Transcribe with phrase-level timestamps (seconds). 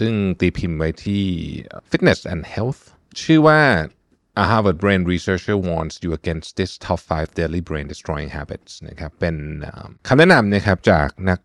[0.00, 1.24] ซึ่งตีพิมพ์ไว้ที่
[1.90, 2.80] Fitness and Health
[3.22, 3.60] ชื่อว่า
[4.42, 9.36] A Harvard brain researcher warns you against this top 5 daily brain destroying habits นะครับเป็น
[10.08, 11.38] คำแนะนำนะครับจากนัก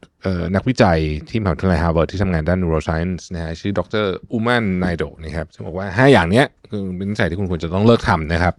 [0.55, 8.53] นักวิจัยที่มหาวิทยาลัย Harvard ที่ทำงานด้าน neuroscience นะฮะชื่อดรอุมานไนโดนะครับซึ่งบอกว่า 5 อย่างเนี้ยคือเป็นนิสัยที่คุณควรจะต้องเลิกทำนะครับ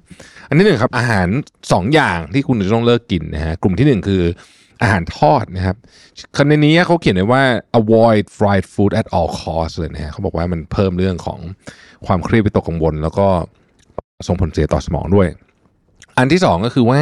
[0.49, 1.29] อันที่หนึ่งครับอาหาร
[1.61, 4.23] 2 อย่างที่คุณจะต้องเลิกกินนะฮะกลุ่มที่หนึ่งคือ
[4.83, 5.77] อาหารทอดนะครับ
[6.37, 7.43] คันในนี้เขาเขียนไว้ว่า
[7.81, 11.39] avoid fried food at all costs เลยนะฮะเขาบอกว่ามันเพิ่มเรื่องของ
[12.07, 13.27] ความเครียดวิตกกังวล แล้วก็
[14.27, 15.29] ส่งผลเสียต่อสมองด้วย
[16.19, 17.01] อันที่สองก็คือว่า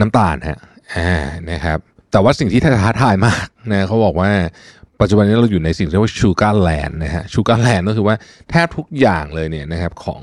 [0.00, 0.58] น้ำตาลฮะ
[0.94, 1.10] อ่า
[1.50, 1.78] นะครับ
[2.12, 4.30] แต่ว่าสิ่งที่ท้าทายมากนะเขาบอกว่า
[5.00, 8.16] ปัจจุบันนี้เราอยู่ในสิ่งที่เรียกว่าชูการ์แลนด์นะฮะชูการ์แลนด์ก็คือว่า
[8.50, 10.22] แทบทุกอย่างเลยเนี่ยนะครับของ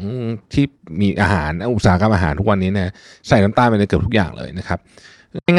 [0.53, 0.65] ที่
[1.01, 2.89] มีอาหารอุตสาหกรรมอาหารทุกวันนี้เนี่ย
[3.27, 4.79] ใส่น้ำตาลไปในเกือบทุกอย่างเลยนะครับ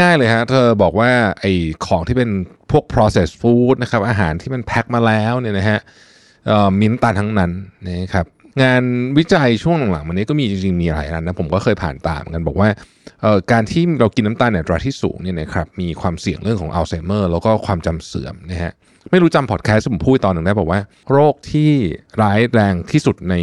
[0.01, 1.53] ง่ายๆเลยฮะเธอบอกว่าไอ้
[1.87, 2.31] ของที่เป็น
[2.71, 5.81] พวก processed food นะครับอาหารที่มันแพ็คมาแล้วเนี่ยนะฮะ
[6.79, 7.51] มีน้ำตาทั้งนั้น
[7.87, 8.27] นะครับ
[8.63, 8.83] งาน
[9.19, 12.69] วิจัยช่วงหลังๆมันนี้ก็มีจริงๆมีหลายอันนะผมก็เคยผ่านตามกันบอกว่า
[13.53, 18.73] การที่เรากินน้ำตาลในอัตราที่สูงเนี่ยนะครับมีความเสี่ยงเรื่องของอัลไซเมอร์แล้วก็ความจำเสื่อมนะฮะ
[19.11, 20.81] ไม่รู้จำพอดแคสต์ผมพูดตอนหนึ่งได้บอกว่า
[21.13, 21.71] โรคที่
[22.23, 23.35] ร้ายแรงที่สุดใน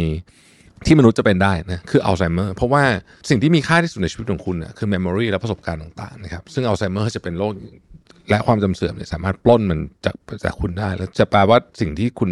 [0.86, 2.82] ที่มนุษย์จะเป็นได้นะคืออัลไซเมอร์เพราะว่า
[3.28, 7.52] สิ่งที่มีค่าที่สุดในชีวิตของคุณนะคือ memory และประสบการณ์ต่างๆนะครับซึ่งอัลไซเมอร์จะเป็นโรค
[8.30, 12.30] และความจำเสื่อมเนี่ยสามารถปล้นมันจากจากคุณได้ แล้วจะแปลว่าสิ่งที่คุณ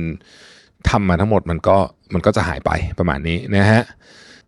[0.90, 1.76] ทำมาทั้งหมดมันก็
[2.14, 3.82] มันก็จะหายไปประมาณนี้นะฮะ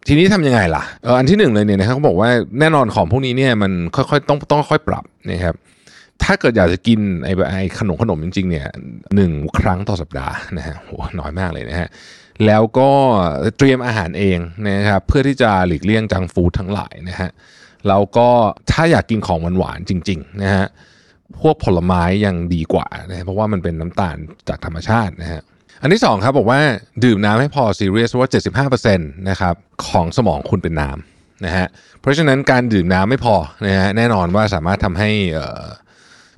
[0.07, 5.55] ทีนี้ทำยังไงล่ะเอออันที่หนึ่งเลยเนี่ยนะครับเขาบอกว่าแน่นอนของพวกนี้เนี่ยมันค่อยๆต้องต้องค่อยปรับนะครับ
[6.25, 8.67] ถ้าเกิดอยากจะกินไอ้ไอ้ขนมขนมจริงๆเนี่ย
[9.15, 11.89] หนึ่งครั้งต่อสัปดาห์นะฮะโหน้อยมากเลยนะฮะ
[12.47, 12.91] แล้วก็
[13.59, 17.31] เตรียมอาหารเองนะครับเพื่อที่จะหลีกเลี่ยงจังฟูดทั้งหลายนะฮะ
[17.89, 18.29] แล้วก็
[18.71, 20.67] ถ้าอยากกินของหวานๆจริงๆนะฮะ
[21.41, 24.17] พวกผลไม้ยังดีกว่านะเพราะว่ามันเป็นน้ำตาล
[24.49, 25.41] จากธรรมชาตินะฮะ
[25.83, 26.61] อันที่สองครับบอกว่า
[27.05, 29.55] ดื่มน้ำให้พอซีเรียสว่า 75%นะครับ
[29.87, 31.67] ของสมองคุณเป็นน้ำนะฮะ
[32.01, 33.35] เพราะฉะนั้นการดื่มน้ำไม่พอ
[33.67, 35.65] นะฮะแน่นอนว่าสามารถทำให้อ่อ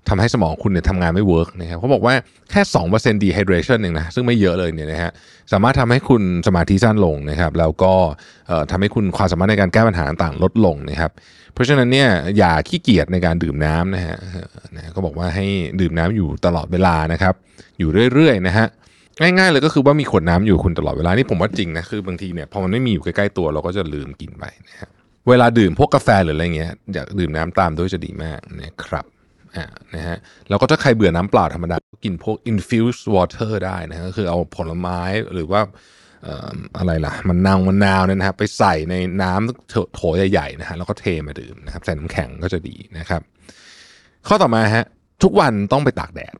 [0.08, 2.14] ทำให้สมองคุณเนี่ยทำงานไม่เวิร์กนะครับเขาบอกว่า
[2.50, 2.62] แค่
[2.92, 5.10] 2% dehydration เองนะซึ่งไม่เยอะเลยเนี่ยนะฮะ
[5.52, 7.94] สามารถทำให้คุณสมาธิสั้นลงนะครับแล้วก็
[8.70, 11.10] ทำให้คุณความสามารถในการแก้ปัญหาต่างๆ ลดลงนะครับ
[11.52, 12.08] เพราะฉะนั้นเนี่ย
[12.38, 14.16] อย่าขี้เกียจในการดื่มน้ำนะฮะ
[14.76, 15.46] นะก็บอกว่าให้
[15.80, 17.34] ดื่มน้ำอยู่ตลอดเวลานะครับ
[17.78, 18.66] อยู่เรื่อยๆนะฮะ
[19.20, 24.88] ง่ายๆเลยก็คือว่ามีขวดน้ำอยู่คุณตลอดเวลานี่ผมว่าจริงนะคือบางทีเนี่ยพอมันไม่มีอยู่ใกล้ๆตัวเราก็จะลืมกินไปนะฮะ
[25.28, 29.04] เวลาดื่มพวกกาแฟหรืออะไรเงี้ยอยากดื่มน้ำตามด้วยจะดีมากนะครับ
[29.56, 30.16] อ่านะฮะ
[30.48, 35.00] แล้วก็ถ้าใครเบื่อน้ำเปล่าธรรมดาก็กินพวก infused water ได้นะฮะก็คือเอาผลไม้
[35.34, 35.60] หรือว่า
[36.78, 43.22] อะไรล่ะมันนาวมันนาวเนี่ยนะฮะไปใส่ในน้ำโถใหญ่ๆนะฮะแล้วก็เทมาดื่มนะครับใส่น้ำแข็งก็จะดีนะครับ
[44.28, 44.84] ข้อต่อมาฮะ
[45.22, 46.36] ทุกวันต้องไปตากแดด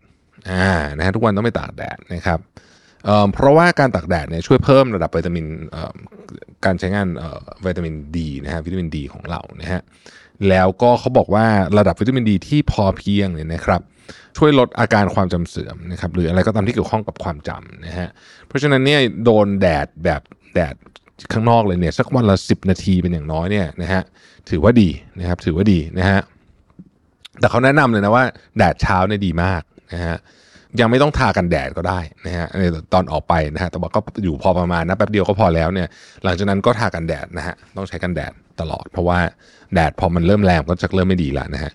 [0.50, 2.40] อ่านะฮะทุกวันต้องไปตากแดดนะครับ
[3.32, 5.46] เพราะว่าการตากแดดเนี่ยช่วยเพิ่มระดับวิตามิน
[6.64, 7.08] การใช้งาน
[7.64, 9.80] วิตามินดีนะฮะวิตามินดีของเรานะฮะ
[10.48, 11.46] แล้วก็เขาบอกว่า
[11.78, 13.80] ระดับวิตามินดีที่พอเพียงเนี่ยนะครับ
[14.36, 18.08] ช่วยลดอาการความจำเสื่อมนะครับหรืออะไรก็ตามที่เกี่ยวข้องกับความจำนะฮะ
[18.46, 20.22] เพราะฉะนั้นเนี่ยโดนแดดแบบ
[20.54, 20.74] แดด
[21.32, 24.02] ข้างนอกเลยเนี่ยสักวันละ 10 นาทีเป็นอย่างน้อยเนี่ยนะฮะ
[24.50, 24.88] ถือว่าดี
[25.20, 26.20] นะครับถือว่าดีนะฮะ
[27.40, 28.24] แต่เขาแนะนำเลยนะว่า
[28.58, 29.62] แดดเช้าเนี่ยดีมาก
[29.92, 30.16] นะฮะ
[30.80, 32.46] ยังไม่ต้องทากันแดดก็ได้นะฮะ
[32.92, 35.88] ตอนออกไปนะฮะแต่ว่าก็อยู่พอประมาณนะแป๊บเดียวก็พอแล้วเนี่ย
[36.24, 39.18] หลังจากนั้นก็ทากันแดดนะฮะต้องใช้กันแดด ตลอด เพราะว่า
[39.74, 41.72] แดดพอมันเริ่มแรงก็จะเริ่มไม่ดีแล้วนะฮะ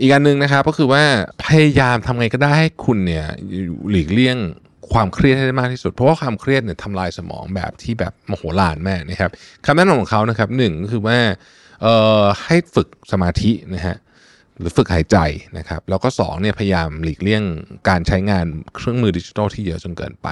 [0.00, 1.02] อีกอันหนึ่งนะครับก็คือว่า
[1.44, 3.26] พยายามทำไงก็ได้ให้คุณเนี่ย
[3.90, 4.36] หลีกเลี่ยง
[4.92, 9.30] ความเครียดให้ได้มากที่สุด เพราะว่าความเครียดเนี่ยทำลายสมองแบบที่แบบมโหฬารแม่นะครับ
[9.66, 11.18] คำแนะนำของเขานะครับหนึ่งก็คือว่า
[12.44, 13.96] ให้ฝึกสมาธินะฮะ
[14.58, 15.16] หรือฝึกหายใจ
[15.58, 17.42] นะครับแล้วก็สองเนี่ยพยายามหลีกเลี่ยง
[17.88, 20.28] การใช้งานเครื่องมือดิจิทัลที่เยอะจนเกินไป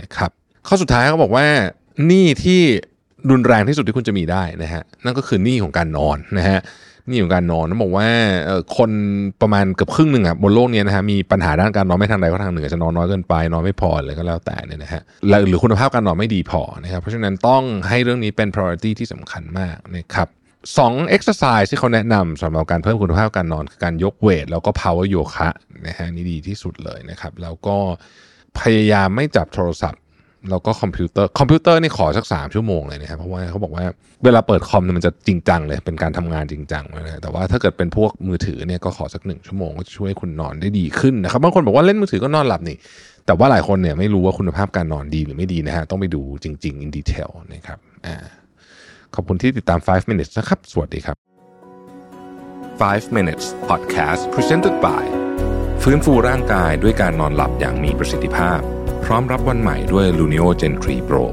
[0.00, 0.30] นะครับ
[0.66, 1.46] ข้อสุดท้ายเขาบอกว่า
[2.06, 2.62] หนี้ที่
[3.30, 6.60] รุนแรงที่สุดที่คุณจะมีได้นะฮะนั่นก็คือหนี้ของการนอนนะฮะ
[7.08, 8.08] หนี้ของการนอนต้องบอกว่า
[8.76, 8.90] คน
[9.40, 15.02] ประมาณเกือบครึ่งหนึ่งอะบนโลกเนี้นะฮะมีปัญหาด้านการนอนไม่ทางใดก็ทางหนึ่งอาจจะนอนน้อยเกินไปนอนไม่พออะไรก็แล้วแต่เนี่ยนะฮะ
[15.48, 20.28] หรือคุณภาพการนอนไม่ดีพอนะครับเพราะฉะนั้นต้องให้เรื่องนี้เป็น priority ที่สำคัญมากนะครับ
[20.78, 25.48] สอง exercise ที่เขาแนะนำสำหรับการเพิ่มคุณภาพการนอนคือการยก weight แล้วก็ power yoga
[25.86, 27.76] นะฮะนี่ดีที่สุดเลยนะครับ แล้วก็
[28.60, 30.00] พยายามไม่จับโทรศัพท์
[30.50, 33.84] แล้วก็คอมพิวเตอร์คอมพิวเตอร์นี่ขอสักสามชั่วโมงเลยนะครับเพราะว่าเขาบอกว่า
[34.24, 42.76] เวลาเปิดคอมมันจะจริงจังเลยเป็นการทำงานจริงจังเลยนะแต่ว่าถ้าเกิดเป็นพวกมือถือเนี่ยก็ขอสักหนึ่งชั่วโมงก็จะช่วยคุณนอนได้ดีขึ้นนะครับบางคนบอกว่าเล่นมือถือก็นอนหลับนี่
[43.26, 48.16] แต่ว่าหลายคนเนี่ยไม่รู้ว่าคุณภาพการนอนดีหรือไม่ดีนะฮะต้องไปดูจริงๆ in detail นะครับอ่า
[49.14, 51.16] ขอบคุณที่ติดตาม 5 minutes นะครับ สวัสดีครับ
[52.80, 55.04] 5 minutes podcast presented by
[55.82, 58.60] ฟื้นฟูร่างกายด้วยการนอนหลับอย่างมีประสิทธิภาพ
[59.10, 61.24] พร้อมรับวันใหม่ด้วย Luno Gen 3 Pro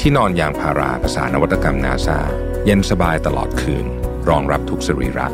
[0.00, 2.18] ที่นอนยางพาราภาษานวัตกรรมนาซา
[2.64, 3.86] เย็นสบายตลอดคืน
[4.28, 5.26] รองรับทุกสรีระ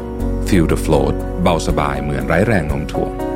[0.49, 3.28] Feel the float เบาสบายเหมือนไร้แรงโน้มถ่วง